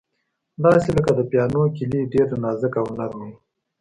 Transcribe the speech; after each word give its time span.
داسې 0.63 0.89
لکه 0.97 1.11
د 1.15 1.19
پیانو 1.29 1.61
کیلۍ، 1.75 2.01
ډېره 2.13 2.35
نازکه 2.43 2.79
او 2.81 2.87
نرمه 2.97 3.25
یې. 3.29 3.33